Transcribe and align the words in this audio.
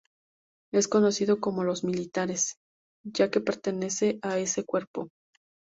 Es 0.73 0.87
conocido 0.87 1.39
como 1.39 1.63
"los 1.63 1.83
militares" 1.83 2.55
ya 3.05 3.29
que 3.29 3.39
pertenece 3.39 4.17
a 4.23 4.39
ese 4.39 4.65
cuerpo. 4.65 5.09